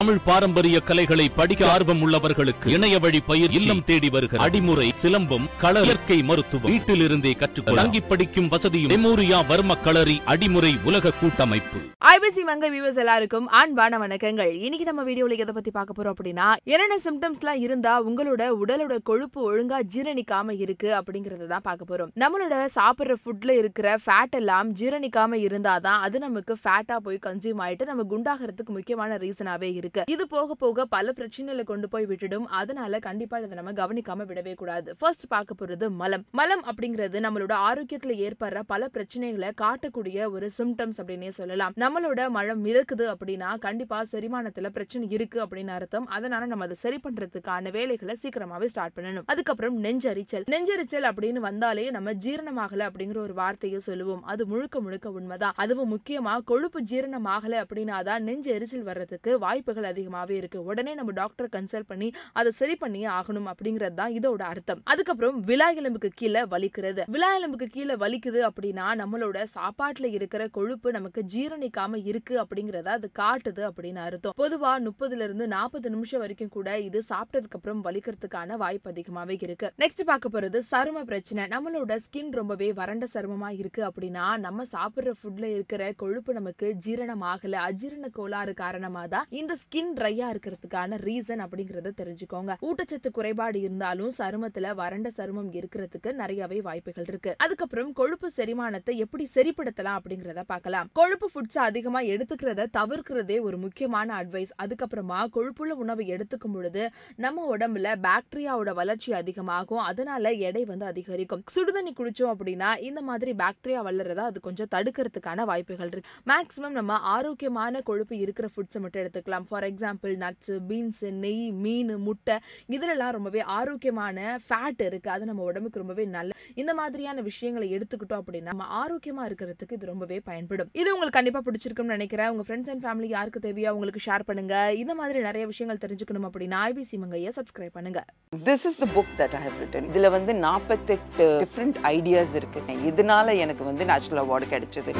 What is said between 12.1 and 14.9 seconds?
IBC மங்க viewers எல்லாருக்கும் அன்பான வணக்கங்கள். இன்னைக்கு